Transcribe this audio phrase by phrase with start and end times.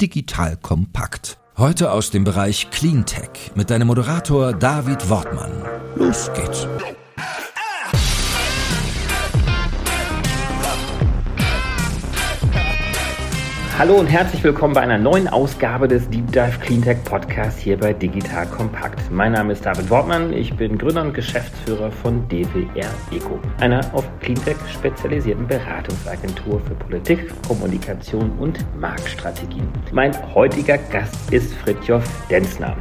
[0.00, 1.38] Digital kompakt.
[1.56, 5.52] Heute aus dem Bereich Cleantech mit deinem Moderator David Wortmann.
[5.94, 6.68] Los geht's.
[13.78, 17.92] Hallo und herzlich willkommen bei einer neuen Ausgabe des Deep Dive Cleantech Podcast hier bei
[17.92, 19.10] Digital Kompakt.
[19.10, 24.08] Mein Name ist David Wortmann, ich bin Gründer und Geschäftsführer von DWR Eco, einer auf
[24.20, 29.68] Cleantech spezialisierten Beratungsagentur für Politik, Kommunikation und Marktstrategien.
[29.92, 32.74] Mein heutiger Gast ist Fritjof Denzner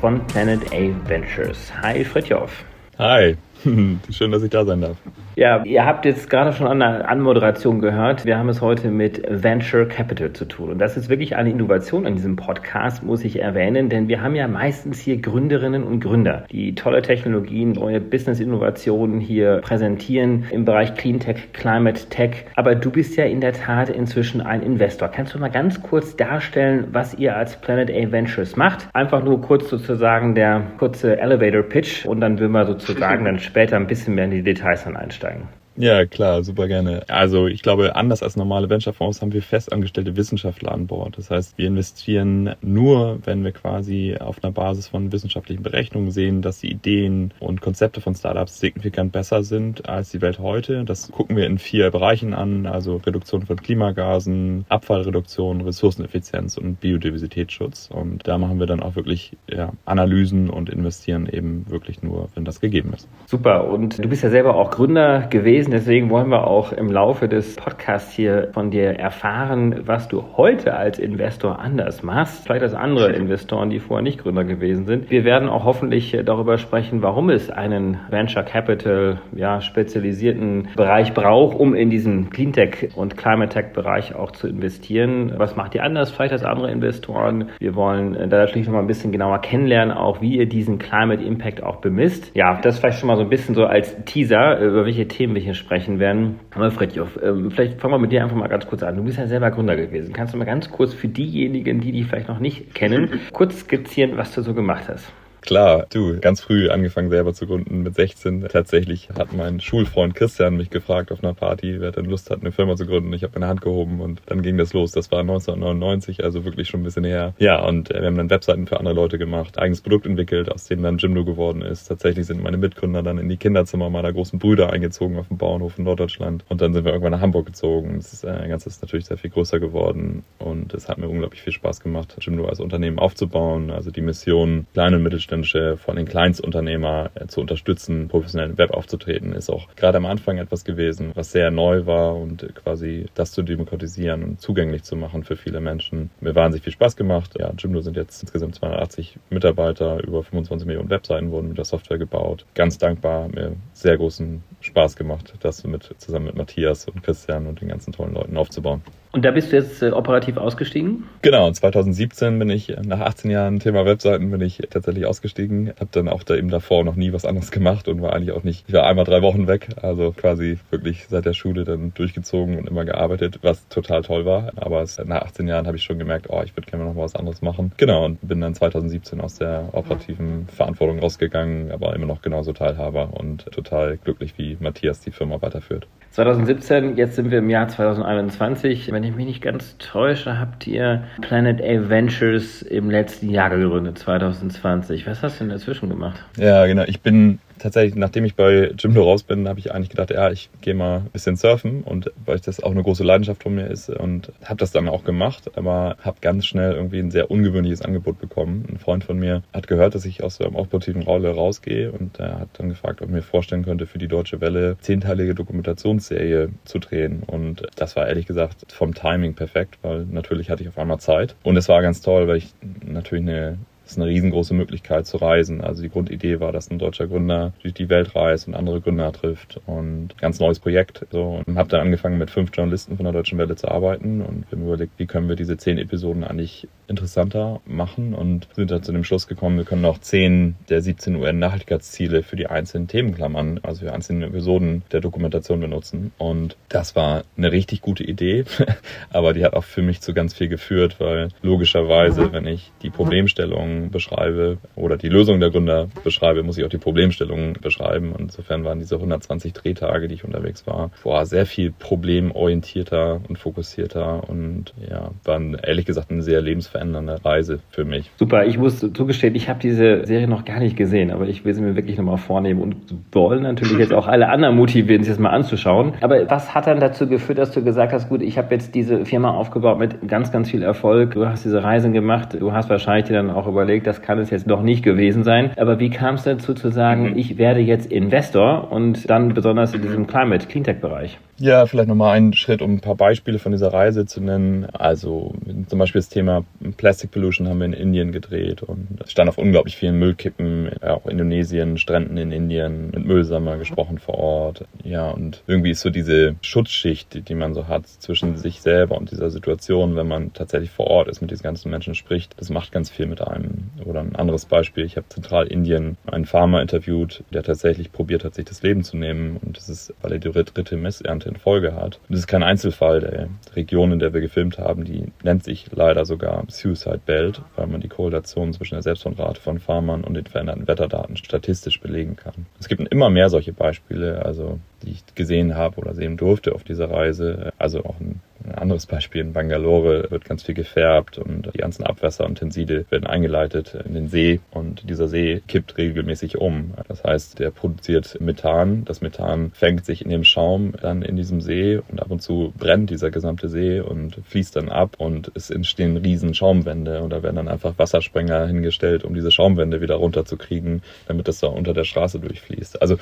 [0.00, 1.72] von Planet A Ventures.
[1.82, 2.64] Hi Fritjof.
[3.00, 3.36] Hi.
[4.10, 4.96] Schön, dass ich da sein darf.
[5.38, 8.24] Ja, ihr habt jetzt gerade schon an der Anmoderation gehört.
[8.24, 10.70] Wir haben es heute mit Venture Capital zu tun.
[10.70, 14.34] Und das ist wirklich eine Innovation an diesem Podcast, muss ich erwähnen, denn wir haben
[14.34, 20.94] ja meistens hier Gründerinnen und Gründer, die tolle Technologien, neue Business-Innovationen hier präsentieren im Bereich
[20.94, 22.46] Clean Tech, Climate Tech.
[22.54, 25.08] Aber du bist ja in der Tat inzwischen ein Investor.
[25.08, 28.88] Kannst du mal ganz kurz darstellen, was ihr als Planet A Ventures macht?
[28.94, 33.76] Einfach nur kurz sozusagen der kurze Elevator Pitch und dann würden wir sozusagen dann später
[33.76, 35.25] ein bisschen mehr in die Details dann einsteigen.
[35.26, 37.04] interesting Ja, klar, super gerne.
[37.08, 41.18] Also ich glaube, anders als normale Venture-Fonds haben wir festangestellte Wissenschaftler an Bord.
[41.18, 46.40] Das heißt, wir investieren nur, wenn wir quasi auf einer Basis von wissenschaftlichen Berechnungen sehen,
[46.40, 50.84] dass die Ideen und Konzepte von Startups signifikant besser sind als die Welt heute.
[50.84, 57.90] Das gucken wir in vier Bereichen an, also Reduktion von Klimagasen, Abfallreduktion, Ressourceneffizienz und Biodiversitätsschutz.
[57.92, 62.46] Und da machen wir dann auch wirklich ja, Analysen und investieren eben wirklich nur, wenn
[62.46, 63.06] das gegeben ist.
[63.26, 63.68] Super.
[63.68, 65.70] Und du bist ja selber auch Gründer gewesen gewesen.
[65.70, 70.74] Deswegen wollen wir auch im Laufe des Podcasts hier von dir erfahren, was du heute
[70.74, 72.44] als Investor anders machst.
[72.44, 75.10] Vielleicht als andere Investoren, die vorher nicht Gründer gewesen sind.
[75.10, 81.58] Wir werden auch hoffentlich darüber sprechen, warum es einen Venture Capital, ja, spezialisierten Bereich braucht,
[81.58, 85.32] um in diesen Cleantech und Climate Tech Bereich auch zu investieren.
[85.36, 87.50] Was macht ihr anders vielleicht als andere Investoren?
[87.58, 91.22] Wir wollen da natürlich noch mal ein bisschen genauer kennenlernen, auch wie ihr diesen Climate
[91.22, 92.30] Impact auch bemisst.
[92.34, 95.42] Ja, das vielleicht schon mal so ein bisschen so als Teaser, über welche Themen wir
[95.42, 96.40] hier sprechen werden.
[96.54, 98.96] Aber Fredjof, ähm, vielleicht fangen wir mit dir einfach mal ganz kurz an.
[98.96, 100.12] Du bist ja selber Gründer gewesen.
[100.12, 104.16] Kannst du mal ganz kurz für diejenigen, die dich vielleicht noch nicht kennen, kurz skizzieren,
[104.16, 105.12] was du so gemacht hast?
[105.46, 108.48] Klar, du, ganz früh angefangen selber zu gründen mit 16.
[108.48, 112.50] Tatsächlich hat mein Schulfreund Christian mich gefragt auf einer Party, wer denn Lust hat, eine
[112.50, 113.12] Firma zu gründen.
[113.12, 114.90] Ich habe meine Hand gehoben und dann ging das los.
[114.90, 117.32] Das war 1999, also wirklich schon ein bisschen her.
[117.38, 120.64] Ja, und äh, wir haben dann Webseiten für andere Leute gemacht, eigenes Produkt entwickelt, aus
[120.64, 121.84] dem dann Jimdo geworden ist.
[121.84, 125.78] Tatsächlich sind meine Mitgründer dann in die Kinderzimmer meiner großen Brüder eingezogen auf dem Bauernhof
[125.78, 126.44] in Norddeutschland.
[126.48, 127.94] Und dann sind wir irgendwann nach Hamburg gezogen.
[127.98, 131.52] Das äh, Ganze ist natürlich sehr viel größer geworden und es hat mir unglaublich viel
[131.52, 133.70] Spaß gemacht, Jimdo als Unternehmen aufzubauen.
[133.70, 138.70] Also die Mission, kleine und mittelständische, vor allem Kleinstunternehmer äh, zu unterstützen, professionell im Web
[138.72, 143.32] aufzutreten, ist auch gerade am Anfang etwas gewesen, was sehr neu war und quasi das
[143.32, 146.10] zu demokratisieren und zugänglich zu machen für viele Menschen.
[146.20, 147.34] Mir wahnsinnig viel Spaß gemacht.
[147.38, 151.98] Ja, Jimdo sind jetzt insgesamt 280 Mitarbeiter, über 25 Millionen Webseiten wurden mit der Software
[151.98, 152.46] gebaut.
[152.54, 157.60] Ganz dankbar, mir sehr großen Spaß gemacht, das mit, zusammen mit Matthias und Christian und
[157.60, 158.82] den ganzen tollen Leuten aufzubauen.
[159.12, 161.04] Und da bist du jetzt äh, operativ ausgestiegen?
[161.22, 165.72] Genau, 2017 bin ich, nach 18 Jahren Thema Webseiten, bin ich tatsächlich ausgestiegen.
[165.80, 168.44] Habe dann auch da eben davor noch nie was anderes gemacht und war eigentlich auch
[168.44, 172.58] nicht, ich war einmal drei Wochen weg, also quasi wirklich seit der Schule dann durchgezogen
[172.58, 174.52] und immer gearbeitet, was total toll war.
[174.56, 177.04] Aber es, nach 18 Jahren habe ich schon gemerkt, oh, ich würde gerne noch mal
[177.04, 177.72] was anderes machen.
[177.76, 183.10] Genau, und bin dann 2017 aus der operativen Verantwortung rausgegangen, aber immer noch genauso Teilhaber
[183.14, 185.86] und total glücklich, wie Matthias die Firma weiterführt.
[186.16, 188.90] 2017, jetzt sind wir im Jahr 2021.
[188.96, 193.98] Wenn ich mich nicht ganz täusche, habt ihr Planet A Ventures im letzten Jahr gegründet,
[193.98, 195.06] 2020.
[195.06, 196.24] Was hast du denn dazwischen gemacht?
[196.38, 196.82] Ja, genau.
[196.86, 200.50] Ich bin tatsächlich, nachdem ich bei Jimdo raus bin, habe ich eigentlich gedacht, ja, ich
[200.60, 201.82] gehe mal ein bisschen surfen.
[201.82, 205.04] Und weil das auch eine große Leidenschaft von mir ist und habe das dann auch
[205.04, 208.64] gemacht, aber habe ganz schnell irgendwie ein sehr ungewöhnliches Angebot bekommen.
[208.70, 212.40] Ein Freund von mir hat gehört, dass ich aus der operativen Rolle rausgehe und er
[212.40, 216.78] hat dann gefragt, ob ich mir vorstellen könnte, für die Deutsche Welle zehnteilige Dokumentationsserie zu
[216.78, 217.22] drehen.
[217.26, 221.34] Und das war ehrlich gesagt vom Timing perfekt, weil natürlich hatte ich auf einmal Zeit.
[221.42, 222.54] Und es war ganz toll, weil ich
[222.84, 225.60] natürlich eine das ist eine riesengroße Möglichkeit zu reisen.
[225.60, 229.12] Also die Grundidee war, dass ein deutscher Gründer durch die Welt reist und andere Gründer
[229.12, 231.06] trifft und ganz neues Projekt.
[231.12, 234.50] So und habe dann angefangen mit fünf Journalisten von der Deutschen Welle zu arbeiten und
[234.50, 238.82] wir haben überlegt, wie können wir diese zehn Episoden eigentlich interessanter machen und sind dann
[238.82, 243.60] zu dem Schluss gekommen, wir können auch zehn der 17 UN-Nachhaltigkeitsziele für die einzelnen Themenklammern,
[243.62, 246.12] also für einzelne Episoden der Dokumentation benutzen.
[246.18, 248.44] Und das war eine richtig gute Idee,
[249.10, 252.90] aber die hat auch für mich zu ganz viel geführt, weil logischerweise, wenn ich die
[252.90, 258.12] Problemstellung Beschreibe oder die Lösung der Gründer beschreibe, muss ich auch die Problemstellungen beschreiben.
[258.12, 263.38] Und insofern waren diese 120 Drehtage, die ich unterwegs war, boah, sehr viel problemorientierter und
[263.38, 268.10] fokussierter und ja, waren ehrlich gesagt eine sehr lebensverändernde Reise für mich.
[268.16, 271.54] Super, ich muss zugestehen, ich habe diese Serie noch gar nicht gesehen, aber ich will
[271.54, 272.76] sie mir wirklich nochmal vornehmen und
[273.12, 275.94] wollen natürlich jetzt auch alle anderen motivieren, sich das mal anzuschauen.
[276.00, 279.04] Aber was hat dann dazu geführt, dass du gesagt hast, gut, ich habe jetzt diese
[279.04, 283.06] Firma aufgebaut mit ganz, ganz viel Erfolg, du hast diese Reisen gemacht, du hast wahrscheinlich
[283.06, 285.50] dir dann auch überlegt, das kann es jetzt noch nicht gewesen sein.
[285.56, 287.18] Aber wie kam es dazu zu sagen, mhm.
[287.18, 291.18] ich werde jetzt Investor und dann besonders in diesem Climate Cleantech Bereich?
[291.38, 294.64] Ja, vielleicht nochmal einen Schritt, um ein paar Beispiele von dieser Reise zu nennen.
[294.72, 295.34] Also
[295.68, 296.46] zum Beispiel das Thema
[296.78, 301.04] Plastic Pollution haben wir in Indien gedreht und es stand auf unglaublich vielen Müllkippen, auch
[301.06, 304.64] Indonesien, Stränden in Indien, mit Müllsammer gesprochen vor Ort.
[304.82, 309.10] Ja, und irgendwie ist so diese Schutzschicht, die man so hat zwischen sich selber und
[309.10, 312.72] dieser Situation, wenn man tatsächlich vor Ort ist, mit diesen ganzen Menschen spricht, das macht
[312.72, 313.70] ganz viel mit einem.
[313.84, 318.46] Oder ein anderes Beispiel, ich habe Zentralindien einen Farmer interviewt, der tatsächlich probiert hat, sich
[318.46, 321.74] das Leben zu nehmen und das ist, weil er die dritte Missernte Monate in Folge
[321.74, 321.96] hat.
[322.08, 323.00] Und das ist kein Einzelfall.
[323.00, 327.66] Der Region, in der wir gefilmt haben, die nennt sich leider sogar Suicide Belt, weil
[327.66, 332.46] man die Korrelation zwischen der Selbstmordrate von Farmern und den veränderten Wetterdaten statistisch belegen kann.
[332.60, 336.64] Es gibt immer mehr solche Beispiele, also die ich gesehen habe oder sehen durfte auf
[336.64, 337.52] dieser Reise.
[337.58, 341.84] Also auch ein ein anderes Beispiel in Bangalore wird ganz viel gefärbt und die ganzen
[341.84, 346.74] Abwässer und Tenside werden eingeleitet in den See und dieser See kippt regelmäßig um.
[346.88, 348.84] Das heißt, der produziert Methan.
[348.84, 352.52] Das Methan fängt sich in dem Schaum dann in diesem See und ab und zu
[352.56, 357.22] brennt dieser gesamte See und fließt dann ab und es entstehen riesen Schaumwände und da
[357.22, 361.84] werden dann einfach Wassersprenger hingestellt, um diese Schaumwände wieder runterzukriegen, damit das da unter der
[361.84, 362.80] Straße durchfließt.
[362.80, 362.96] Also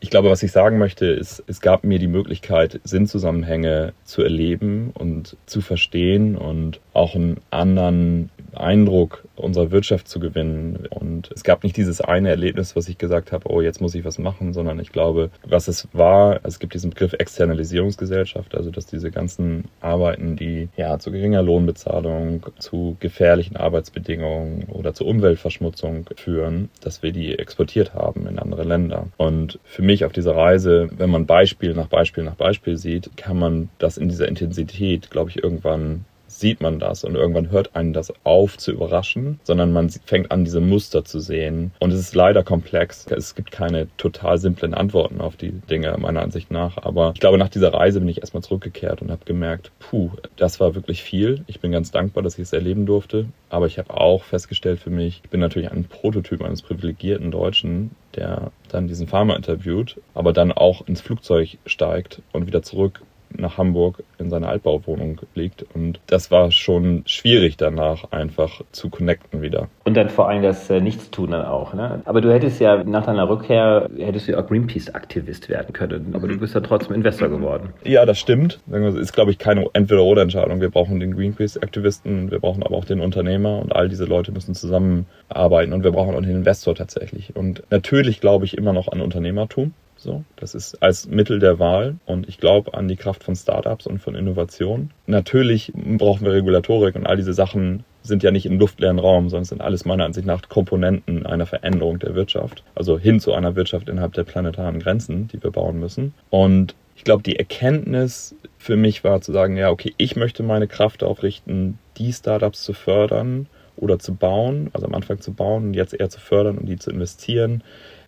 [0.00, 4.90] ich glaube, was ich sagen möchte, ist, es gab mir die Möglichkeit, Sinnzusammenhänge zu erleben
[4.94, 10.86] und zu verstehen und auch einen anderen Eindruck unserer Wirtschaft zu gewinnen.
[10.90, 14.04] Und es gab nicht dieses eine Erlebnis, was ich gesagt habe, oh, jetzt muss ich
[14.04, 18.86] was machen, sondern ich glaube, was es war, es gibt diesen Begriff Externalisierungsgesellschaft, also dass
[18.86, 26.68] diese ganzen Arbeiten, die ja zu geringer Lohnbezahlung, zu gefährlichen Arbeitsbedingungen oder zu Umweltverschmutzung führen,
[26.80, 29.06] dass wir die exportiert haben in andere Länder.
[29.16, 33.38] Und für mich auf dieser Reise, wenn man Beispiel nach Beispiel nach Beispiel sieht, kann
[33.38, 37.92] man das in dieser Intensität, glaube ich, irgendwann sieht man das und irgendwann hört einen
[37.92, 41.72] das auf zu überraschen, sondern man fängt an, diese Muster zu sehen.
[41.80, 43.06] Und es ist leider komplex.
[43.06, 46.78] Es gibt keine total simplen Antworten auf die Dinge, meiner Ansicht nach.
[46.78, 50.60] Aber ich glaube, nach dieser Reise bin ich erstmal zurückgekehrt und habe gemerkt, puh, das
[50.60, 51.44] war wirklich viel.
[51.46, 53.26] Ich bin ganz dankbar, dass ich es erleben durfte.
[53.50, 57.90] Aber ich habe auch festgestellt für mich, ich bin natürlich ein Prototyp eines privilegierten Deutschen,
[58.14, 63.00] der dann diesen Farmer interviewt, aber dann auch ins Flugzeug steigt und wieder zurück
[63.36, 65.64] nach Hamburg in seine Altbauwohnung liegt.
[65.74, 69.68] Und das war schon schwierig danach einfach zu connecten wieder.
[69.84, 71.74] Und dann vor allem das äh, Nichtstun dann auch.
[71.74, 72.02] Ne?
[72.04, 76.14] Aber du hättest ja nach deiner Rückkehr, hättest du ja auch Greenpeace-Aktivist werden können.
[76.14, 77.70] Aber du bist ja trotzdem Investor geworden.
[77.84, 78.60] Ja, das stimmt.
[78.66, 80.60] Das ist, glaube ich, keine Entweder-Oder-Entscheidung.
[80.60, 84.54] Wir brauchen den Greenpeace-Aktivisten, wir brauchen aber auch den Unternehmer und all diese Leute müssen
[84.54, 87.36] zusammenarbeiten und wir brauchen auch den Investor tatsächlich.
[87.36, 89.72] Und natürlich glaube ich immer noch an Unternehmertum.
[89.98, 93.86] So, das ist als Mittel der Wahl und ich glaube an die Kraft von Startups
[93.86, 94.90] und von Innovation.
[95.06, 99.44] Natürlich brauchen wir Regulatorik und all diese Sachen sind ja nicht im luftleeren Raum, sondern
[99.44, 103.88] sind alles meiner Ansicht nach Komponenten einer Veränderung der Wirtschaft, also hin zu einer Wirtschaft
[103.88, 106.14] innerhalb der planetaren Grenzen, die wir bauen müssen.
[106.30, 110.68] Und ich glaube, die Erkenntnis für mich war zu sagen, ja, okay, ich möchte meine
[110.68, 115.66] Kraft darauf richten, die Startups zu fördern oder zu bauen, also am Anfang zu bauen
[115.66, 117.62] und jetzt eher zu fördern und die zu investieren,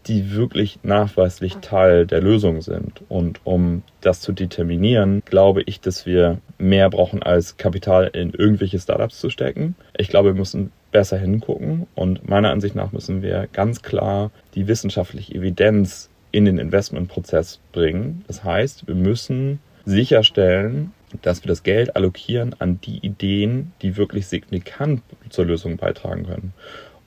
[0.07, 3.03] die wirklich nachweislich Teil der Lösung sind.
[3.09, 8.79] Und um das zu determinieren, glaube ich, dass wir mehr brauchen als Kapital in irgendwelche
[8.79, 9.75] Startups zu stecken.
[9.97, 14.67] Ich glaube, wir müssen besser hingucken und meiner Ansicht nach müssen wir ganz klar die
[14.67, 18.25] wissenschaftliche Evidenz in den Investmentprozess bringen.
[18.27, 20.93] Das heißt, wir müssen sicherstellen,
[21.23, 26.53] dass wir das Geld allokieren an die Ideen, die wirklich signifikant zur Lösung beitragen können.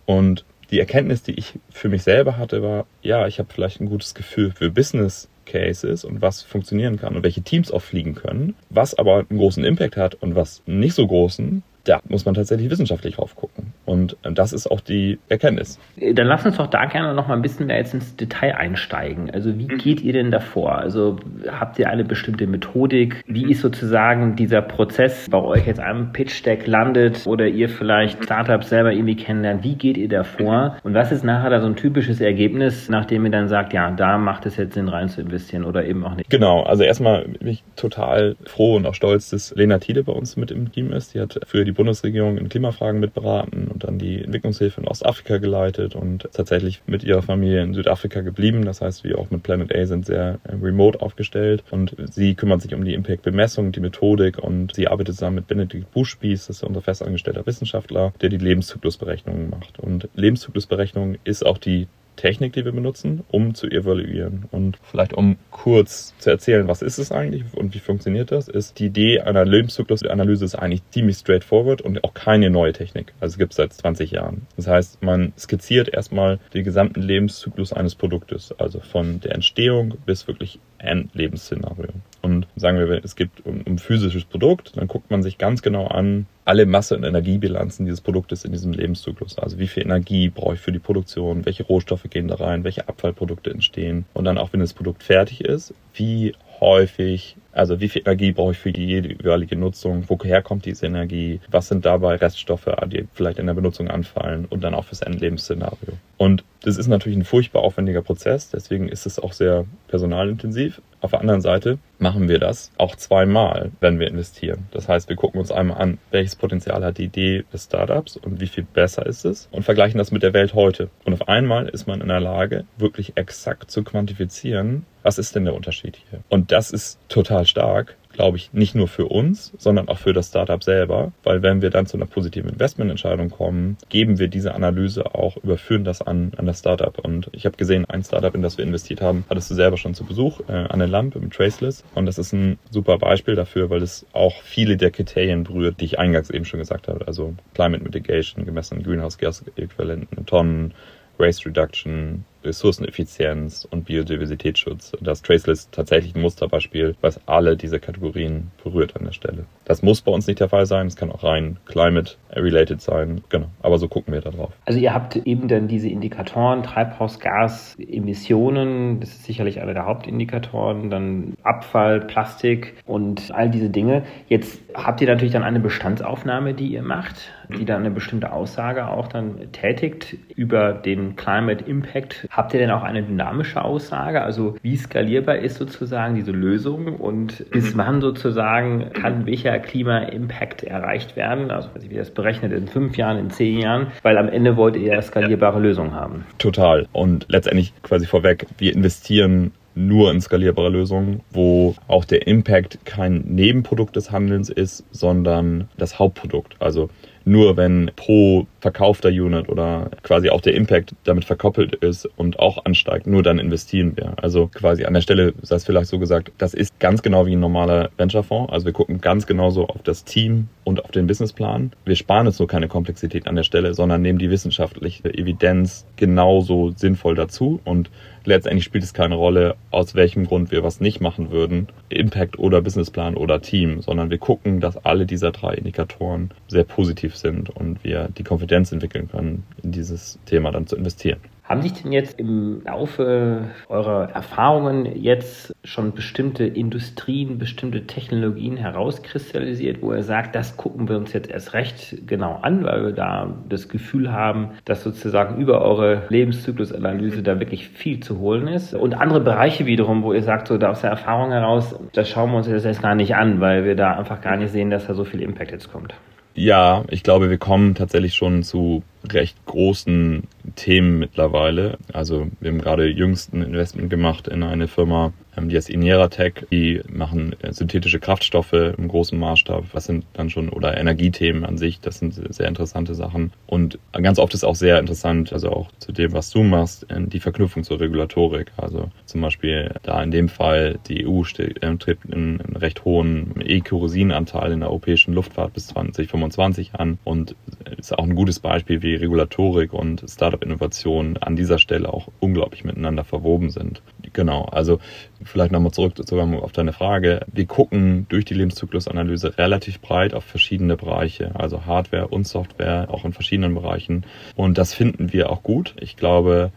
[0.05, 3.85] Und die Erkenntnis, die ich für mich selber hatte, war, ja, ich habe vielleicht ein
[3.85, 8.55] gutes Gefühl für Business Cases und was funktionieren kann und welche Teams auch fliegen können.
[8.71, 12.69] Was aber einen großen Impact hat und was nicht so großen, da muss man tatsächlich
[12.69, 13.73] wissenschaftlich drauf gucken.
[13.85, 15.79] Und das ist auch die Erkenntnis.
[15.97, 19.29] Dann lass uns doch da gerne noch mal ein bisschen mehr jetzt ins Detail einsteigen.
[19.31, 19.77] Also wie mhm.
[19.77, 20.77] geht ihr denn davor?
[20.77, 23.23] Also habt ihr eine bestimmte Methodik?
[23.27, 28.69] Wie ist sozusagen dieser Prozess bei euch jetzt am Pitch-Deck landet oder ihr vielleicht Startups
[28.69, 29.63] selber irgendwie kennenlernt?
[29.63, 30.77] Wie geht ihr davor?
[30.83, 34.17] Und was ist nachher da so ein typisches Ergebnis, nachdem ihr dann sagt, ja, da
[34.17, 36.29] macht es jetzt Sinn rein zu investieren oder eben auch nicht?
[36.29, 40.37] Genau, also erstmal bin ich total froh und auch stolz, dass Lena Tiede bei uns
[40.37, 41.13] mit im Team ist.
[41.13, 45.95] Die hat für die Bundesregierung in Klimafragen mitberaten und dann die Entwicklungshilfe in Ostafrika geleitet
[45.95, 48.65] und tatsächlich mit ihrer Familie in Südafrika geblieben.
[48.65, 52.61] Das heißt, wir auch mit Planet A sind sehr äh, remote aufgestellt und sie kümmert
[52.61, 56.63] sich um die Impact-Bemessung, die Methodik und sie arbeitet zusammen mit Benedikt Buschspieß, das ist
[56.63, 59.79] unser festangestellter Wissenschaftler, der die Lebenszyklusberechnungen macht.
[59.79, 64.45] Und Lebenszyklusberechnung ist auch die Technik, die wir benutzen, um zu evaluieren.
[64.51, 68.79] Und vielleicht um kurz zu erzählen, was ist es eigentlich und wie funktioniert das, ist
[68.79, 73.13] die Idee einer Lebenszyklusanalyse ist eigentlich ziemlich straightforward und auch keine neue Technik.
[73.19, 74.47] Also gibt es seit 20 Jahren.
[74.55, 80.27] Das heißt, man skizziert erstmal den gesamten Lebenszyklus eines Produktes, also von der Entstehung bis
[80.27, 81.89] wirklich Endlebensszenario.
[82.21, 85.87] Und sagen wir, es gibt um, um physisches Produkt, dann guckt man sich ganz genau
[85.87, 89.39] an, alle Masse- und Energiebilanzen dieses Produktes in diesem Lebenszyklus.
[89.39, 92.87] Also wie viel Energie brauche ich für die Produktion, welche Rohstoffe gehen da rein, welche
[92.87, 94.05] Abfallprodukte entstehen.
[94.13, 98.51] Und dann auch, wenn das Produkt fertig ist, wie häufig, also wie viel Energie brauche
[98.51, 103.39] ich für die jeweilige Nutzung, woher kommt diese Energie, was sind dabei Reststoffe, die vielleicht
[103.39, 105.93] in der Benutzung anfallen und dann auch fürs Endlebensszenario.
[106.17, 110.81] Und das ist natürlich ein furchtbar aufwendiger Prozess, deswegen ist es auch sehr personalintensiv.
[111.03, 114.69] Auf der anderen Seite machen wir das auch zweimal, wenn wir investieren.
[114.71, 118.39] Das heißt, wir gucken uns einmal an, welches Potenzial hat die Idee des Startups und
[118.39, 120.89] wie viel besser ist es und vergleichen das mit der Welt heute.
[121.03, 125.43] Und auf einmal ist man in der Lage, wirklich exakt zu quantifizieren, was ist denn
[125.43, 126.21] der Unterschied hier?
[126.29, 130.29] Und das ist total stark, glaube ich, nicht nur für uns, sondern auch für das
[130.29, 135.13] Startup selber, weil wenn wir dann zu einer positiven Investmententscheidung kommen, geben wir diese Analyse
[135.15, 136.97] auch, überführen das an, an das Startup.
[136.99, 139.93] Und ich habe gesehen, ein Startup, in das wir investiert haben, hattest du selber schon
[139.93, 141.83] zu Besuch, äh, an der Lamp im Traceless.
[141.95, 145.85] Und das ist ein super Beispiel dafür, weil es auch viele der Kriterien berührt, die
[145.85, 147.05] ich eingangs eben schon gesagt habe.
[147.07, 150.73] Also Climate Mitigation, gemessenen Greenhouse Gas Äquivalenten, Tonnen,
[151.17, 154.93] Waste Reduction, Ressourceneffizienz und Biodiversitätsschutz.
[155.01, 159.45] Das Traceless tatsächlich ein Musterbeispiel, was alle diese Kategorien berührt an der Stelle.
[159.65, 163.47] Das muss bei uns nicht der Fall sein, es kann auch rein climate-related sein, genau,
[163.61, 164.51] aber so gucken wir da drauf.
[164.65, 171.33] Also ihr habt eben dann diese Indikatoren, Treibhausgasemissionen, das ist sicherlich einer der Hauptindikatoren, dann
[171.43, 174.03] Abfall, Plastik und all diese Dinge.
[174.27, 178.87] Jetzt habt ihr natürlich dann eine Bestandsaufnahme, die ihr macht, die dann eine bestimmte Aussage
[178.87, 184.21] auch dann tätigt über den Climate Impact Habt ihr denn auch eine dynamische Aussage?
[184.21, 187.77] Also wie skalierbar ist sozusagen diese Lösung und bis mhm.
[187.77, 191.51] wann sozusagen kann welcher Klima-Impact erreicht werden?
[191.51, 194.93] Also wie das berechnet in fünf Jahren, in zehn Jahren, weil am Ende wollt ihr
[194.93, 196.25] ja skalierbare Lösungen haben.
[196.37, 196.87] Total.
[196.91, 203.21] Und letztendlich quasi vorweg, wir investieren nur in skalierbare Lösungen, wo auch der Impact kein
[203.21, 206.55] Nebenprodukt des Handelns ist, sondern das Hauptprodukt.
[206.59, 206.89] Also
[207.25, 212.65] nur wenn pro verkaufter Unit oder quasi auch der Impact damit verkoppelt ist und auch
[212.65, 214.13] ansteigt, nur dann investieren wir.
[214.21, 217.35] Also quasi an der Stelle, sei es vielleicht so gesagt, das ist ganz genau wie
[217.35, 218.51] ein normaler Venture-Fonds.
[218.51, 221.71] Also wir gucken ganz genauso auf das Team und auf den Businessplan.
[221.85, 226.71] Wir sparen uns nur keine Komplexität an der Stelle, sondern nehmen die wissenschaftliche Evidenz genauso
[226.75, 227.89] sinnvoll dazu und
[228.25, 232.61] letztendlich spielt es keine Rolle, aus welchem Grund wir was nicht machen würden, Impact oder
[232.61, 237.83] Businessplan oder Team, sondern wir gucken, dass alle dieser drei Indikatoren sehr positiv sind und
[237.83, 241.19] wir die Konfidenz entwickeln können, in dieses Thema dann zu investieren.
[241.53, 249.83] Haben sich denn jetzt im Laufe eurer Erfahrungen jetzt schon bestimmte Industrien, bestimmte Technologien herauskristallisiert,
[249.83, 253.35] wo ihr sagt, das gucken wir uns jetzt erst recht genau an, weil wir da
[253.49, 258.73] das Gefühl haben, dass sozusagen über eure Lebenszyklusanalyse da wirklich viel zu holen ist?
[258.73, 262.31] Und andere Bereiche wiederum, wo ihr sagt, so da aus der Erfahrung heraus, das schauen
[262.31, 264.87] wir uns jetzt erst gar nicht an, weil wir da einfach gar nicht sehen, dass
[264.87, 265.93] da so viel Impact jetzt kommt.
[266.35, 270.23] Ja, ich glaube, wir kommen tatsächlich schon zu recht großen
[270.55, 271.77] Themen mittlerweile.
[271.91, 276.45] Also wir haben gerade jüngsten Investment gemacht in eine Firma, die heißt Inera Tech.
[276.51, 279.65] Die machen äh, synthetische Kraftstoffe im großen Maßstab.
[279.73, 283.31] Das sind dann schon, oder Energiethemen an sich, das sind sehr interessante Sachen.
[283.47, 287.01] Und ganz oft ist auch sehr interessant, also auch zu dem, was du machst, äh,
[287.01, 288.51] die Verknüpfung zur Regulatorik.
[288.57, 294.61] Also zum Beispiel da in dem Fall die EU strebt einen recht hohen E-Kerosinanteil in
[294.61, 297.35] der europäischen Luftfahrt bis 2025 an und
[297.77, 303.03] ist auch ein gutes Beispiel, wie Regulatorik und Startup-Innovation an dieser Stelle auch unglaublich miteinander
[303.03, 303.81] verwoben sind.
[304.13, 304.79] Genau, also
[305.23, 307.25] vielleicht nochmal zurück auf deine Frage.
[307.31, 313.05] Wir gucken durch die Lebenszyklusanalyse relativ breit auf verschiedene Bereiche, also Hardware und Software, auch
[313.05, 314.05] in verschiedenen Bereichen.
[314.35, 315.73] Und das finden wir auch gut.
[315.79, 316.51] Ich glaube,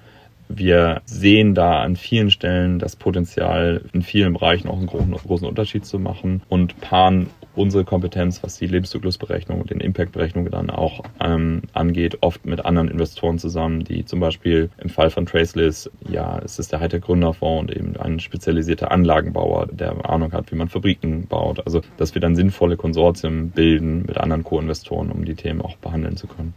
[0.48, 5.46] wir sehen da an vielen Stellen das Potenzial, in vielen Bereichen auch einen großen, großen
[5.46, 11.02] Unterschied zu machen und paaren unsere Kompetenz, was die Lebenszyklusberechnung und den Impactberechnung dann auch
[11.20, 16.38] ähm, angeht, oft mit anderen Investoren zusammen, die zum Beispiel im Fall von Traceless, ja,
[16.44, 20.68] es ist der Hightech Gründerfonds und eben ein spezialisierter Anlagenbauer, der Ahnung hat, wie man
[20.68, 21.64] Fabriken baut.
[21.64, 26.16] Also, dass wir dann sinnvolle Konsortien bilden mit anderen Co-Investoren, um die Themen auch behandeln
[26.16, 26.54] zu können.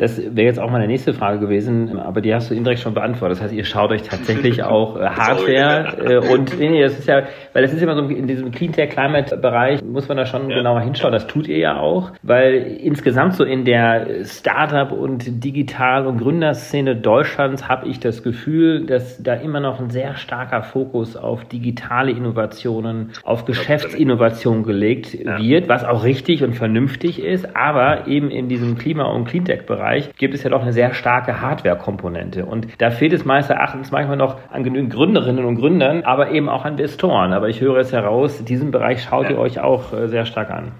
[0.00, 3.36] Das wäre jetzt auch meine nächste Frage gewesen, aber die hast du indirekt schon beantwortet.
[3.36, 7.06] Das heißt, ihr schaut euch tatsächlich auch äh, Hardware äh, und nee, nee, das ist
[7.06, 10.48] ja, weil das ist immer so in diesem Cleantech Climate Bereich muss man da schon
[10.48, 10.56] ja.
[10.56, 11.12] genauer hinschauen.
[11.12, 16.96] Das tut ihr ja auch, weil insgesamt so in der Startup und Digital- und Gründerszene
[16.96, 22.10] Deutschlands habe ich das Gefühl, dass da immer noch ein sehr starker Fokus auf digitale
[22.10, 28.78] Innovationen, auf Geschäftsinnovationen gelegt wird, was auch richtig und vernünftig ist, aber eben in diesem
[28.78, 32.46] Klima- und Cleantech Bereich Bereich gibt es ja doch eine sehr starke Hardware-Komponente.
[32.46, 36.48] Und da fehlt es meines Erachtens manchmal noch an genügend Gründerinnen und Gründern, aber eben
[36.48, 37.32] auch an Investoren.
[37.32, 40.70] Aber ich höre es heraus, diesen Bereich schaut ihr euch auch äh, sehr stark an.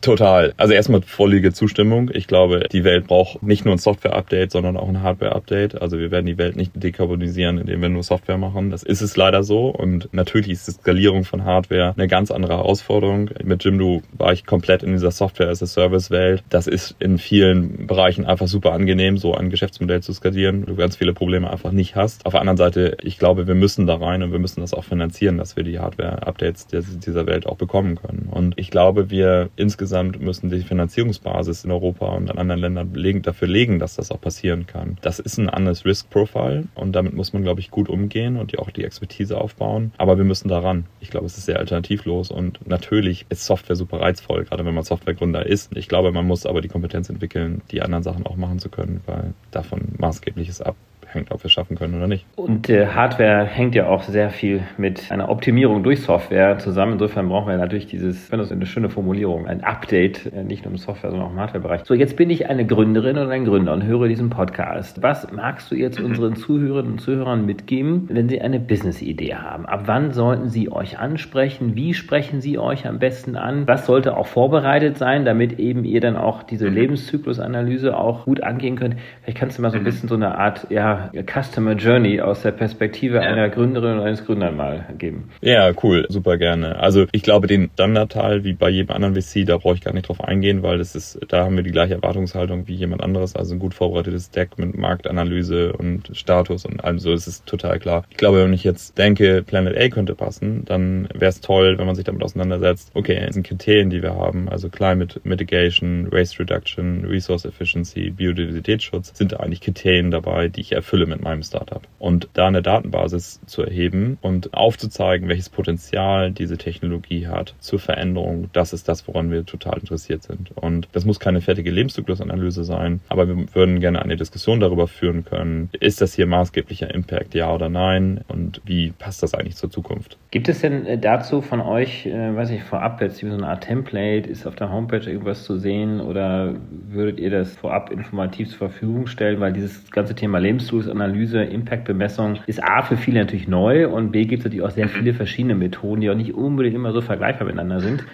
[0.00, 0.52] Total.
[0.56, 2.10] Also erstmal vollige Zustimmung.
[2.12, 5.80] Ich glaube, die Welt braucht nicht nur ein Software-Update, sondern auch ein Hardware-Update.
[5.80, 8.70] Also wir werden die Welt nicht dekarbonisieren, indem wir nur Software machen.
[8.70, 9.68] Das ist es leider so.
[9.68, 13.30] Und natürlich ist die Skalierung von Hardware eine ganz andere Herausforderung.
[13.42, 16.44] Mit Jimdo war ich komplett in dieser Software-as-a-Service-Welt.
[16.50, 20.66] Das ist in vielen Bereichen einfach super angenehm, so ein Geschäftsmodell zu skalieren.
[20.66, 22.26] Du ganz viele Probleme einfach nicht hast.
[22.26, 24.84] Auf der anderen Seite, ich glaube, wir müssen da rein und wir müssen das auch
[24.84, 28.28] finanzieren, dass wir die Hardware-Updates dieser Welt auch bekommen können.
[28.30, 33.22] Und ich glaube, wir insgesamt insgesamt müssen die Finanzierungsbasis in Europa und in anderen Ländern
[33.22, 34.98] dafür legen, dass das auch passieren kann.
[35.00, 38.70] Das ist ein anderes Risk-Profile und damit muss man, glaube ich, gut umgehen und auch
[38.70, 39.92] die Expertise aufbauen.
[39.96, 40.86] Aber wir müssen daran.
[41.00, 44.82] Ich glaube, es ist sehr alternativlos und natürlich ist Software super reizvoll, gerade wenn man
[44.82, 45.76] Softwaregründer ist.
[45.76, 49.02] Ich glaube, man muss aber die Kompetenz entwickeln, die anderen Sachen auch machen zu können,
[49.06, 50.74] weil davon maßgebliches ab
[51.12, 52.26] hängt, ob wir es schaffen können oder nicht.
[52.36, 56.94] Und äh, Hardware hängt ja auch sehr viel mit einer Optimierung durch Software zusammen.
[56.94, 60.72] Insofern brauchen wir natürlich dieses, finde das eine schöne Formulierung, ein Update, äh, nicht nur
[60.72, 61.82] im Software, sondern auch im Hardware-Bereich.
[61.84, 65.02] So, jetzt bin ich eine Gründerin oder ein Gründer und höre diesen Podcast.
[65.02, 69.66] Was magst du jetzt unseren Zuhörerinnen und Zuhörern mitgeben, wenn sie eine Business-Idee haben?
[69.66, 71.74] Ab wann sollten sie euch ansprechen?
[71.74, 73.66] Wie sprechen sie euch am besten an?
[73.66, 78.76] Was sollte auch vorbereitet sein, damit eben ihr dann auch diese Lebenszyklusanalyse auch gut angehen
[78.76, 78.96] könnt?
[79.22, 80.95] Vielleicht kannst du mal so ein bisschen so eine Art, ja,
[81.26, 83.22] Customer Journey aus der Perspektive ja.
[83.22, 85.30] einer Gründerin oder eines Gründers mal geben.
[85.40, 86.78] Ja, cool, super gerne.
[86.78, 90.08] Also ich glaube, den Standardteil, wie bei jedem anderen VC, da brauche ich gar nicht
[90.08, 93.36] drauf eingehen, weil das ist, da haben wir die gleiche Erwartungshaltung wie jemand anderes.
[93.36, 97.78] Also ein gut vorbereitetes Deck mit Marktanalyse und Status und allem so, das ist total
[97.78, 98.04] klar.
[98.10, 101.86] Ich glaube, wenn ich jetzt denke, Planet A könnte passen, dann wäre es toll, wenn
[101.86, 102.90] man sich damit auseinandersetzt.
[102.94, 109.16] Okay, das sind Kriterien, die wir haben, also Climate Mitigation, Waste Reduction, Resource Efficiency, Biodiversitätsschutz,
[109.16, 111.82] sind da eigentlich Kriterien dabei, die ich erfülle erfülle mit meinem Startup.
[111.98, 118.48] Und da eine Datenbasis zu erheben und aufzuzeigen, welches Potenzial diese Technologie hat zur Veränderung,
[118.52, 120.52] das ist das, woran wir total interessiert sind.
[120.54, 125.24] Und das muss keine fertige Lebenszyklusanalyse sein, aber wir würden gerne eine Diskussion darüber führen
[125.24, 128.20] können, ist das hier maßgeblicher Impact, ja oder nein?
[128.28, 130.18] Und wie passt das eigentlich zur Zukunft?
[130.30, 133.64] Gibt es denn äh, dazu von euch, äh, weiß ich, vorab jetzt so eine Art
[133.64, 136.54] Template, ist auf der Homepage irgendwas zu sehen oder
[136.88, 142.38] würdet ihr das vorab informativ zur Verfügung stellen, weil dieses ganze Thema Lebenszyklus Analyse, Impact-Bemessung
[142.46, 145.54] ist A für viele natürlich neu und B gibt es natürlich auch sehr viele verschiedene
[145.54, 148.04] Methoden, die auch nicht unbedingt immer so vergleichbar miteinander sind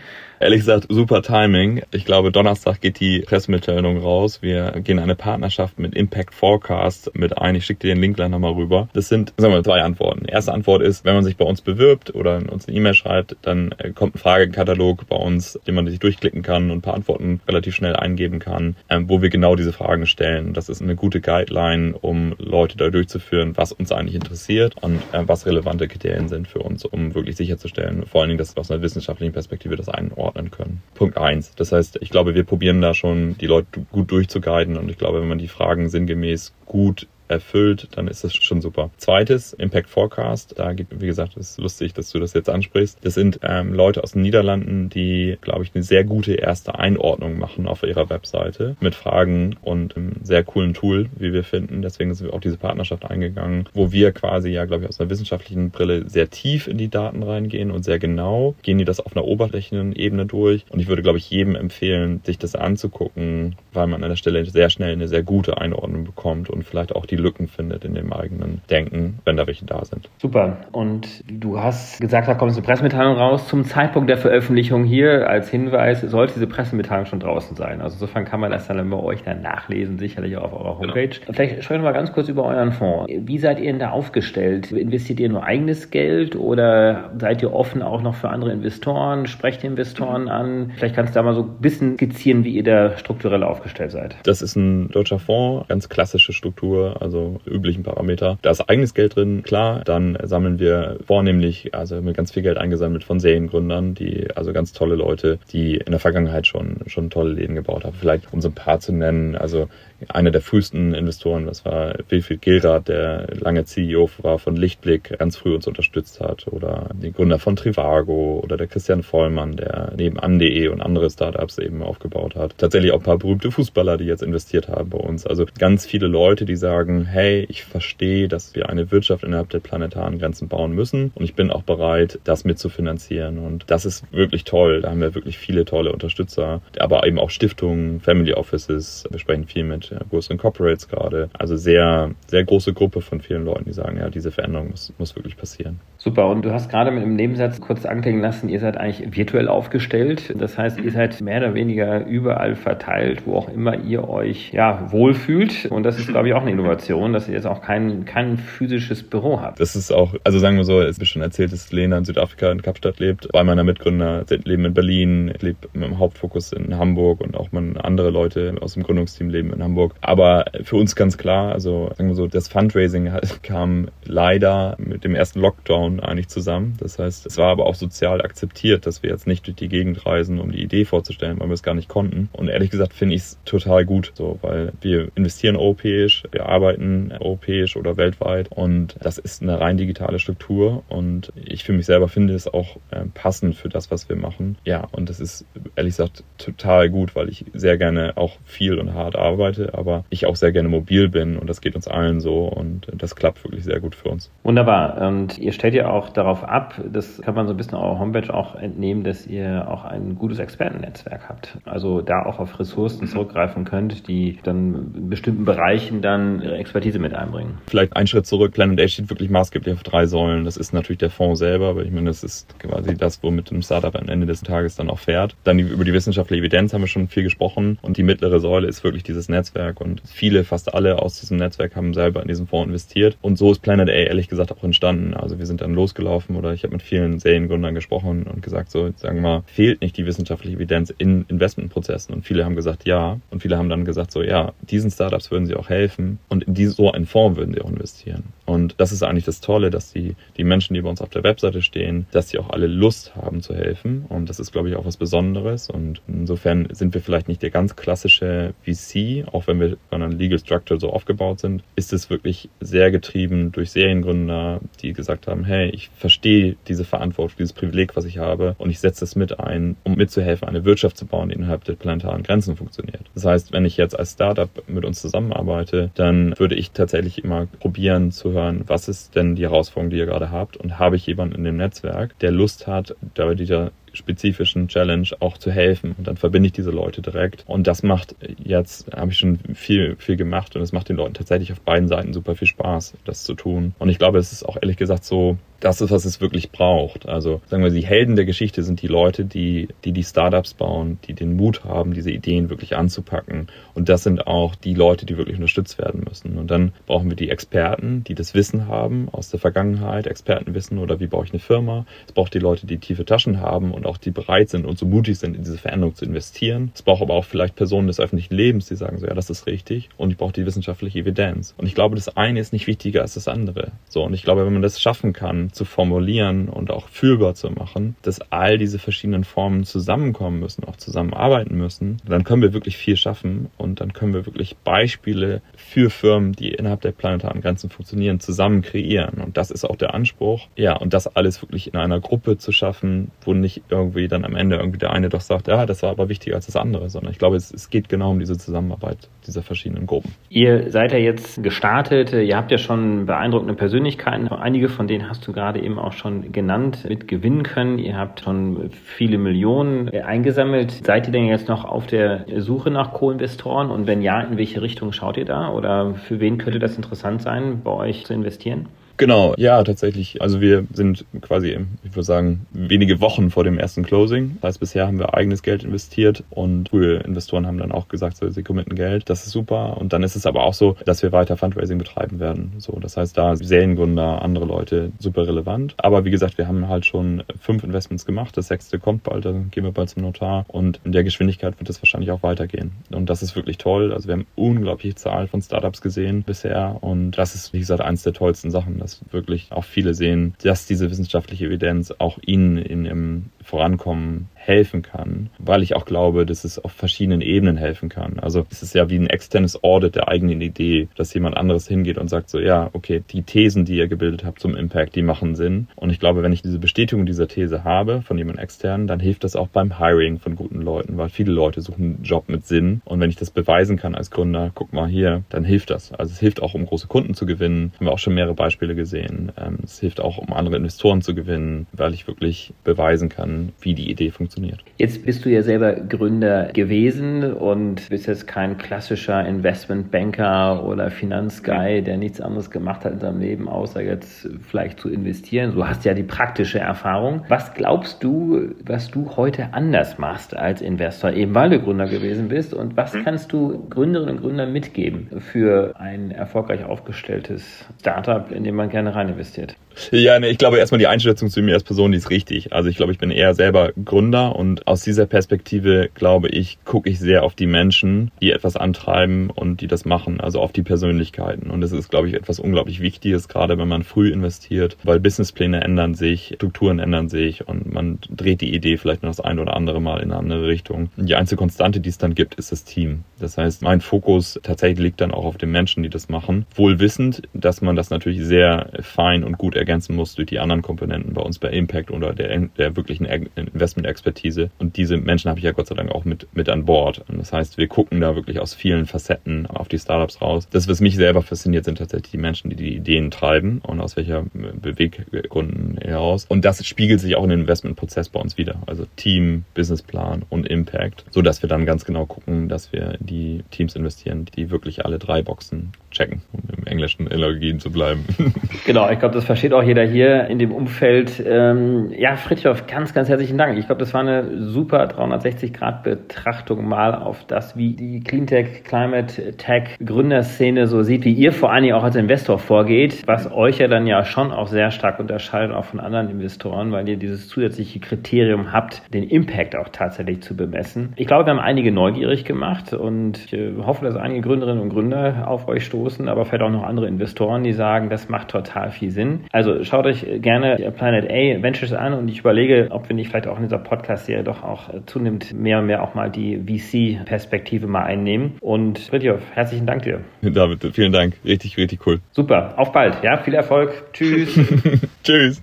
[0.43, 1.83] ehrlich gesagt super Timing.
[1.93, 4.43] Ich glaube, Donnerstag geht die Pressemitteilung raus.
[4.43, 7.55] Wir gehen eine Partnerschaft mit Impact Forecast mit ein.
[7.55, 8.89] Ich schicke dir den Link gleich nochmal rüber.
[8.93, 10.25] Das sind, sagen wir, drei Antworten.
[10.27, 13.37] Die erste Antwort ist, wenn man sich bei uns bewirbt oder uns eine E-Mail schreibt,
[13.43, 16.95] dann äh, kommt ein Fragekatalog bei uns, den man sich durchklicken kann und ein paar
[16.95, 20.55] Antworten relativ schnell eingeben kann, ähm, wo wir genau diese Fragen stellen.
[20.55, 25.23] Das ist eine gute Guideline, um Leute da durchzuführen, was uns eigentlich interessiert und äh,
[25.25, 28.83] was relevante Kriterien sind für uns, um wirklich sicherzustellen, vor allen Dingen, dass aus einer
[28.83, 30.83] wissenschaftlichen Perspektive das einordnen einordnen können.
[30.95, 31.55] Punkt eins.
[31.57, 35.21] Das heißt, ich glaube, wir probieren da schon die Leute gut durchzuguiden und ich glaube,
[35.21, 38.91] wenn man die Fragen sinngemäß gut erfüllt, dann ist das schon super.
[38.97, 40.59] Zweites, Impact Forecast.
[40.59, 42.99] Da gibt, wie gesagt, es ist lustig, dass du das jetzt ansprichst.
[43.03, 47.39] Das sind ähm, Leute aus den Niederlanden, die, glaube ich, eine sehr gute erste Einordnung
[47.39, 51.83] machen auf ihrer Webseite mit Fragen und einem sehr coolen Tool, wie wir finden.
[51.83, 55.11] Deswegen sind wir auch diese Partnerschaft eingegangen, wo wir quasi ja, glaube ich, aus einer
[55.11, 59.17] wissenschaftlichen Brille sehr tief in die Daten reingehen und sehr genau gehen die das auf
[59.17, 60.65] einer oberflächlichen Ebene durch.
[60.71, 64.45] Und ich würde, glaube ich, jedem empfehlen, sich das anzugucken, weil man an der Stelle
[64.45, 68.13] sehr schnell eine sehr gute Einordnung bekommt und vielleicht auch die Lücken findet in dem
[68.13, 70.09] eigenen Denken, wenn da welche da sind.
[70.19, 70.59] Super.
[70.73, 73.49] Und du hast gesagt, da kommt eine Pressemitteilung raus.
[73.49, 77.81] Zum Zeitpunkt der Veröffentlichung hier als Hinweis sollte diese Pressemitteilung schon draußen sein.
[77.81, 80.95] Also insofern kann man das dann bei euch dann nachlesen, sicherlich auch auf eurer genau.
[80.95, 81.21] Homepage.
[81.21, 81.33] Genau.
[81.33, 83.13] Vielleicht sprechen wir mal ganz kurz über euren Fonds.
[83.13, 84.73] Wie seid ihr denn da aufgestellt?
[84.73, 89.27] Investiert ihr nur eigenes Geld oder seid ihr offen auch noch für andere Investoren?
[89.27, 90.73] Sprecht ihr Investoren an?
[90.77, 94.17] Vielleicht kannst du da mal so ein bisschen skizzieren, wie ihr da strukturell aufgestellt seid.
[94.25, 98.39] Das ist ein deutscher Fonds, ganz klassische Struktur, also üblichen Parameter.
[98.43, 99.83] Da ist eigenes Geld drin, klar.
[99.85, 104.73] Dann sammeln wir vornehmlich, also mit ganz viel Geld eingesammelt von Seriengründern, die, also ganz
[104.73, 107.97] tolle Leute, die in der Vergangenheit schon, schon tolle Läden gebaut haben.
[107.99, 109.69] Vielleicht um so ein paar zu nennen, also
[110.09, 115.37] einer der frühesten Investoren, das war Wilfried Gilrath, der lange CEO war von Lichtblick, ganz
[115.37, 116.47] früh uns unterstützt hat.
[116.49, 121.83] Oder die Gründer von Trivago oder der Christian Vollmann, der nebenan.de und andere Startups eben
[121.83, 122.57] aufgebaut hat.
[122.59, 125.27] Tatsächlich auch ein paar berühmte Fußballer, die jetzt investiert haben bei uns.
[125.27, 129.61] Also ganz viele Leute, die sagen, hey, ich verstehe, dass wir eine Wirtschaft innerhalb der
[129.61, 133.39] planetaren Grenzen bauen müssen und ich bin auch bereit, das mitzufinanzieren.
[133.39, 134.83] Und das ist wirklich toll.
[134.83, 139.05] Da haben wir wirklich viele tolle Unterstützer, aber eben auch Stiftungen, Family Offices.
[139.11, 141.31] Wir sprechen viel mit größeren Corporates gerade.
[141.39, 145.17] Also sehr, sehr große Gruppe von vielen Leuten, die sagen, ja, diese Veränderung muss, muss
[145.17, 145.81] wirklich passieren.
[145.99, 146.29] Super.
[146.29, 150.35] Und du hast gerade mit einem Nebensatz kurz anklingen lassen, ihr seid eigentlich virtuell aufgestellt.
[150.37, 154.91] Das heißt, ihr seid mehr oder weniger überall verteilt, wo auch immer ihr euch ja,
[154.91, 155.67] wohlfühlt.
[155.67, 159.03] Und das ist, glaube ich, auch eine Innovation, dass ihr jetzt auch kein, kein physisches
[159.03, 159.61] Büro habt.
[159.61, 162.51] Das ist auch, also sagen wir so, es ist schon erzählt, dass Lena in Südafrika
[162.51, 163.29] in Kapstadt lebt.
[163.31, 167.49] Zwei meiner Mitgründer leben in Berlin, ich lebe mit dem Hauptfokus in Hamburg und auch
[167.53, 169.82] andere Leute aus dem Gründungsteam leben in Hamburg.
[170.01, 173.11] Aber für uns ganz klar, also sagen wir so, das Fundraising
[173.43, 176.77] kam leider mit dem ersten Lockdown eigentlich zusammen.
[176.79, 180.05] Das heißt, es war aber auch sozial akzeptiert, dass wir jetzt nicht durch die Gegend
[180.07, 182.29] reisen, um die Idee vorzustellen, weil wir es gar nicht konnten.
[182.33, 187.13] Und ehrlich gesagt finde ich es total gut, so, weil wir investieren europäisch, wir arbeiten
[187.19, 192.09] europäisch oder weltweit und das ist eine rein digitale Struktur und ich für mich selber
[192.09, 194.57] finde es auch äh, passend für das, was wir machen.
[194.65, 195.45] Ja, und das ist
[195.77, 200.27] ehrlich gesagt total gut, weil ich sehr gerne auch viel und hart arbeite, aber ich
[200.27, 203.65] auch sehr gerne mobil bin und das geht uns allen so und das klappt wirklich
[203.65, 204.31] sehr gut für uns.
[204.43, 205.07] Wunderbar.
[205.09, 208.33] Und ihr stellt ja auch darauf ab, das kann man so ein bisschen eurer Homepage
[208.33, 211.59] auch entnehmen, dass ihr auch ein gutes Expertennetzwerk habt.
[211.65, 216.99] Also da auch auf Ressourcen zurückgreifen könnt, die dann in bestimmten Bereichen dann ihre Expertise
[216.99, 217.59] mit einbringen.
[217.67, 218.53] Vielleicht einen Schritt zurück.
[218.53, 220.45] Planet A steht wirklich maßgeblich auf drei Säulen.
[220.45, 223.63] Das ist natürlich der Fonds selber, aber ich meine, das ist quasi das, womit ein
[223.63, 225.37] Startup am Ende des Tages dann auch fährt.
[225.45, 228.85] Dann über die wissenschaftliche Evidenz haben wir schon viel gesprochen und die mittlere Säule ist
[228.85, 232.69] wirklich dieses Netzwerk und viele, fast alle aus diesem Netzwerk haben selber in diesen Fonds
[232.69, 235.15] investiert und so ist Planet A ehrlich gesagt auch entstanden.
[235.15, 238.91] Also wir sind dann losgelaufen oder ich habe mit vielen Seriengründern gesprochen und gesagt, so,
[238.97, 243.19] sagen wir mal, fehlt nicht die wissenschaftliche Evidenz in Investmentprozessen und viele haben gesagt, ja
[243.31, 246.71] und viele haben dann gesagt, so, ja, diesen Startups würden sie auch helfen und in
[246.71, 248.25] so einen Fonds würden sie auch investieren.
[248.53, 251.25] Und das ist eigentlich das Tolle, dass die, die Menschen, die bei uns auf der
[251.25, 254.05] Webseite stehen, dass sie auch alle Lust haben zu helfen.
[254.11, 255.71] Und das ist, glaube ich, auch was Besonderes.
[255.71, 260.13] Und insofern sind wir vielleicht nicht der ganz klassische VC, auch wenn wir von einer
[260.13, 265.45] Legal Structure so aufgebaut sind, ist es wirklich sehr getrieben durch Seriengründer, die gesagt haben,
[265.45, 269.41] hey, ich verstehe diese Verantwortung, dieses Privileg, was ich habe und ich setze es mit
[269.41, 273.01] ein, um mitzuhelfen, eine Wirtschaft zu bauen, die innerhalb der planetaren Grenzen funktioniert.
[273.15, 277.47] Das heißt, wenn ich jetzt als Startup mit uns zusammenarbeite, dann würde ich tatsächlich immer
[277.47, 281.07] probieren zu hören, was ist denn die Herausforderung, die ihr gerade habt und habe ich
[281.07, 285.95] jemanden in dem Netzwerk, der Lust hat, bei dieser spezifischen Challenge auch zu helfen.
[285.99, 287.45] Und dann verbinde ich diese Leute direkt.
[287.47, 291.15] Und das macht jetzt, habe ich schon viel, viel gemacht und es macht den Leuten
[291.15, 293.75] tatsächlich auf beiden Seiten super viel Spaß, das zu tun.
[293.79, 297.09] Und ich glaube, es ist auch ehrlich gesagt so, das ist, was es wirklich braucht.
[297.09, 300.99] Also sagen wir, die Helden der Geschichte sind die Leute, die, die die Startups bauen,
[301.07, 303.47] die den Mut haben, diese Ideen wirklich anzupacken.
[303.75, 306.37] Und das sind auch die Leute, die wirklich unterstützt werden müssen.
[306.37, 310.99] Und dann brauchen wir die Experten, die das Wissen haben aus der Vergangenheit, Expertenwissen oder
[310.99, 311.87] wie baue ich eine Firma.
[312.09, 314.87] Es braucht die Leute, die tiefe Taschen haben und auch die bereit sind und so
[314.87, 316.73] mutig sind, in diese Veränderung zu investieren.
[316.75, 319.47] Es braucht aber auch vielleicht Personen des öffentlichen Lebens, die sagen so, ja, das ist
[319.47, 319.91] richtig.
[319.97, 321.55] Und ich brauche die wissenschaftliche Evidenz.
[321.57, 323.71] Und ich glaube, das eine ist nicht wichtiger als das andere.
[323.89, 327.51] So, und ich glaube, wenn man das schaffen kann, zu formulieren und auch fühlbar zu
[327.51, 332.77] machen, dass all diese verschiedenen Formen zusammenkommen müssen, auch zusammenarbeiten müssen, dann können wir wirklich
[332.77, 337.71] viel schaffen und dann können wir wirklich Beispiele für Firmen, die innerhalb der planetaren Grenzen
[337.71, 339.21] funktionieren, zusammen kreieren.
[339.23, 340.49] Und das ist auch der Anspruch.
[340.57, 344.37] Ja, und das alles wirklich in einer Gruppe zu schaffen, wo nicht irgendwie dann am
[344.37, 347.13] Ende irgendwie der eine doch sagt, ja, das war aber wichtiger als das andere, sondern
[347.13, 350.13] ich glaube, es, es geht genau um diese Zusammenarbeit dieser verschiedenen Gruppen.
[350.29, 355.27] Ihr seid ja jetzt gestartet, ihr habt ja schon beeindruckende Persönlichkeiten, einige von denen hast
[355.27, 357.81] du gerade gerade eben auch schon genannt, mit gewinnen können.
[357.81, 360.87] Ihr habt schon viele Millionen eingesammelt.
[360.87, 363.73] Seid ihr denn jetzt noch auf der Suche nach Co-Investoren?
[363.73, 365.51] Und wenn ja, in welche Richtung schaut ihr da?
[365.51, 368.69] Oder für wen könnte das interessant sein, bei euch zu investieren?
[369.03, 370.23] Genau, ja, tatsächlich.
[370.23, 374.39] Also wir sind quasi, ich würde sagen, wenige Wochen vor dem ersten Closing.
[374.41, 378.17] Das heißt, bisher haben wir eigenes Geld investiert und frühe Investoren haben dann auch gesagt,
[378.17, 379.11] so, sie committen Geld.
[379.11, 379.77] Das ist super.
[379.79, 382.53] Und dann ist es aber auch so, dass wir weiter Fundraising betreiben werden.
[382.59, 385.75] So, das heißt, da Seriengründer, andere Leute super relevant.
[385.79, 388.37] Aber wie gesagt, wir haben halt schon fünf Investments gemacht.
[388.37, 390.45] Das sechste kommt bald, dann gehen wir bald zum Notar.
[390.47, 392.71] Und in der Geschwindigkeit wird es wahrscheinlich auch weitergehen.
[392.93, 393.93] Und das ist wirklich toll.
[393.93, 396.77] Also wir haben unglaubliche Zahl von Startups gesehen bisher.
[396.81, 400.67] Und das ist, wie gesagt, eins der tollsten Sachen dass wirklich auch viele sehen, dass
[400.67, 406.45] diese wissenschaftliche Evidenz auch ihnen in ihrem Vorankommen helfen kann, weil ich auch glaube, dass
[406.45, 408.19] es auf verschiedenen Ebenen helfen kann.
[408.19, 411.99] Also es ist ja wie ein externes Audit der eigenen Idee, dass jemand anderes hingeht
[411.99, 415.35] und sagt so, ja, okay, die Thesen, die ihr gebildet habt zum Impact, die machen
[415.35, 415.69] Sinn.
[415.77, 419.23] Und ich glaube, wenn ich diese Bestätigung dieser These habe von jemand externen, dann hilft
[419.23, 422.81] das auch beim Hiring von guten Leuten, weil viele Leute suchen einen Job mit Sinn.
[422.87, 425.93] Und wenn ich das beweisen kann als Gründer, guck mal hier, dann hilft das.
[425.93, 427.73] Also es hilft auch, um große Kunden zu gewinnen.
[427.77, 429.31] Haben wir auch schon mehrere Beispiele gesehen.
[429.37, 433.75] Ähm, es hilft auch, um andere Investoren zu gewinnen, weil ich wirklich beweisen kann, wie
[433.75, 434.61] die Idee funktioniert.
[434.79, 441.83] Jetzt bist du ja selber Gründer gewesen und bist jetzt kein klassischer Investmentbanker oder Finanzguy,
[441.83, 445.55] der nichts anderes gemacht hat in seinem Leben, außer jetzt vielleicht zu investieren.
[445.55, 447.25] Du hast ja die praktische Erfahrung.
[447.29, 452.29] Was glaubst du, was du heute anders machst als Investor, eben weil du Gründer gewesen
[452.29, 452.55] bist?
[452.55, 453.05] Und was mhm.
[453.05, 458.95] kannst du Gründerinnen und Gründern mitgeben für ein erfolgreich aufgestelltes Startup, in dem man gerne
[458.95, 459.57] rein investiert?
[459.91, 462.53] Ja, ne, ich glaube erstmal die Einschätzung zu mir als Person, die ist richtig.
[462.53, 466.89] Also ich glaube, ich bin eher selber Gründer und aus dieser Perspektive glaube ich, gucke
[466.91, 470.63] ich sehr auf die Menschen, die etwas antreiben und die das machen, also auf die
[470.63, 471.51] Persönlichkeiten.
[471.51, 475.63] Und das ist, glaube ich, etwas unglaublich Wichtiges, gerade wenn man früh investiert, weil Businesspläne
[475.63, 479.57] ändern sich, Strukturen ändern sich und man dreht die Idee vielleicht noch das ein oder
[479.57, 480.91] andere Mal in eine andere Richtung.
[480.97, 483.05] Und die einzige Konstante, die es dann gibt, ist das Team.
[483.19, 486.81] Das heißt, mein Fokus tatsächlich liegt dann auch auf den Menschen, die das machen, wohl
[486.81, 491.15] wissend, dass man das natürlich sehr fein und gut ergänzen muss durch die anderen Komponenten
[491.15, 494.51] bei uns bei Impact oder der, der wirklichen Investment-Expertise.
[494.59, 497.05] Und diese Menschen habe ich ja Gott sei Dank auch mit, mit an Bord.
[497.09, 500.49] Und das heißt, wir gucken da wirklich aus vielen Facetten auf die Startups raus.
[500.51, 503.97] Das, was mich selber fasziniert, sind tatsächlich die Menschen, die die Ideen treiben und aus
[503.97, 506.27] welcher Beweggründen heraus.
[506.29, 508.63] Und das spiegelt sich auch in den Investmentprozess bei uns wieder.
[508.67, 513.45] Also Team, Businessplan und Impact, so dass wir dann ganz genau gucken, dass wir die
[513.51, 518.05] Teams investieren, die wirklich alle drei Boxen checken, um im englischen Allergien zu bleiben.
[518.65, 521.21] Genau, ich glaube, das versteht auch jeder hier in dem Umfeld.
[521.27, 523.59] Ähm, ja, Fritjof, ganz, ganz herzlichen Dank.
[523.59, 529.77] Ich glaube, das war eine super 360-Grad-Betrachtung mal auf das, wie die Cleantech, Climate Tech
[529.85, 533.67] Gründerszene so sieht, wie ihr vor allen Dingen auch als Investor vorgeht, was euch ja
[533.67, 537.81] dann ja schon auch sehr stark unterscheidet auch von anderen Investoren, weil ihr dieses zusätzliche
[537.81, 540.93] Kriterium habt, den Impact auch tatsächlich zu bemessen.
[540.97, 544.69] Ich glaube, wir haben einige neugierig gemacht und ich äh, hoffe, dass einige Gründerinnen und
[544.71, 548.71] Gründer auf euch stoßen, aber vielleicht auch noch andere Investoren, die sagen, das macht total
[548.71, 549.25] viel Sinn.
[549.33, 553.27] Also schaut euch gerne Planet A Ventures an und ich überlege, ob wir nicht vielleicht
[553.27, 557.85] auch in dieser Podcast-Serie doch auch zunehmend mehr und mehr auch mal die VC-Perspektive mal
[557.85, 558.37] einnehmen.
[558.41, 560.01] Und Fritjof, herzlichen Dank dir.
[560.23, 561.15] David, vielen Dank.
[561.25, 562.01] Richtig, richtig cool.
[562.13, 562.55] Super.
[562.57, 563.03] Auf bald.
[563.03, 563.93] Ja, viel Erfolg.
[563.93, 564.39] Tschüss.
[565.03, 565.43] Tschüss.